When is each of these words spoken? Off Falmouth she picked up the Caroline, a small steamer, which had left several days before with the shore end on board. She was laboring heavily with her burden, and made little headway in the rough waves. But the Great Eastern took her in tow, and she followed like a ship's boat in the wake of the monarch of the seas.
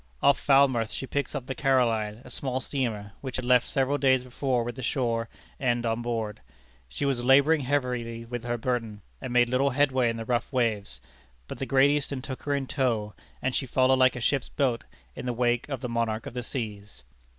Off 0.23 0.39
Falmouth 0.39 0.91
she 0.91 1.05
picked 1.05 1.35
up 1.35 1.45
the 1.45 1.53
Caroline, 1.53 2.21
a 2.25 2.29
small 2.31 2.59
steamer, 2.59 3.11
which 3.21 3.35
had 3.35 3.45
left 3.45 3.67
several 3.67 3.99
days 3.99 4.23
before 4.23 4.63
with 4.63 4.73
the 4.75 4.81
shore 4.81 5.29
end 5.59 5.85
on 5.85 6.01
board. 6.01 6.41
She 6.89 7.05
was 7.05 7.23
laboring 7.23 7.61
heavily 7.61 8.25
with 8.25 8.43
her 8.43 8.57
burden, 8.57 9.03
and 9.21 9.31
made 9.31 9.47
little 9.47 9.69
headway 9.69 10.09
in 10.09 10.17
the 10.17 10.25
rough 10.25 10.51
waves. 10.51 11.01
But 11.47 11.59
the 11.59 11.67
Great 11.67 11.91
Eastern 11.91 12.23
took 12.23 12.41
her 12.45 12.55
in 12.55 12.65
tow, 12.65 13.13
and 13.43 13.53
she 13.53 13.67
followed 13.67 13.99
like 13.99 14.15
a 14.15 14.21
ship's 14.21 14.49
boat 14.49 14.85
in 15.15 15.27
the 15.27 15.33
wake 15.33 15.69
of 15.69 15.81
the 15.81 15.87
monarch 15.89 16.25
of 16.25 16.33
the 16.33 16.41
seas. 16.41 17.03